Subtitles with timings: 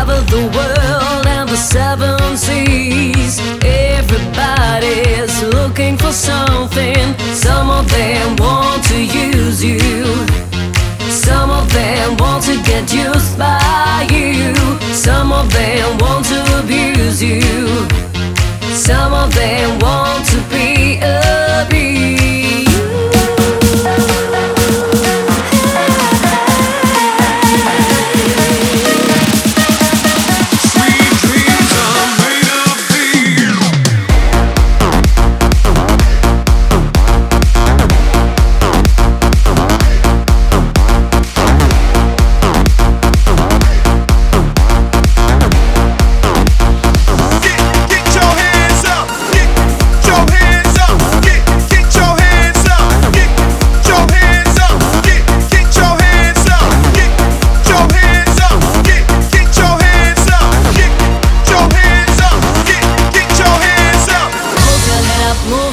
[0.00, 3.38] travel the world and the seven seas.
[3.62, 7.04] Everybody's looking for something.
[7.34, 9.80] Some of them want to use you.
[11.26, 14.54] Some of them want to get used by you.
[14.94, 17.42] Some of them want to abuse you.
[18.72, 19.59] Some of them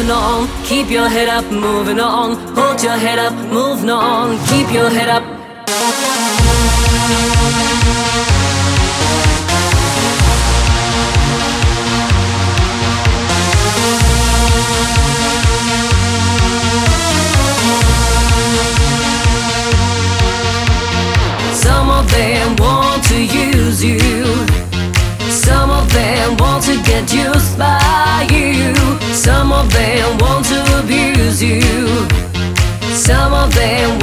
[0.00, 0.48] moving on.
[0.64, 2.36] Keep your head up, moving on.
[2.54, 4.38] Hold your head up, moving on.
[4.46, 5.22] Keep your head up.
[21.54, 23.98] Some of them want to use you.
[25.30, 27.89] Some of them want to get used by.
[29.12, 31.60] Some of them want to abuse you.
[32.94, 33.98] Some of them